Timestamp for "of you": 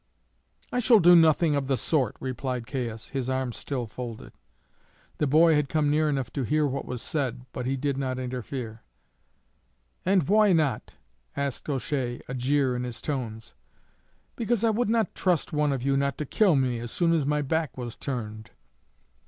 15.71-15.95